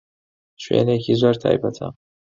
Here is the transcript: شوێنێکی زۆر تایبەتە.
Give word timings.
شوێنێکی 0.63 1.13
زۆر 1.21 1.35
تایبەتە. 1.43 1.87